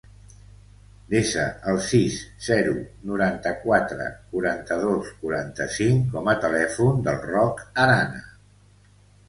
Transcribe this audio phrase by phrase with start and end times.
[1.09, 1.43] Desa
[1.73, 2.15] el sis,
[2.45, 2.73] zero,
[3.11, 8.29] noranta-quatre, quaranta-dos, quaranta-cinc com a telèfon del Roc Arana.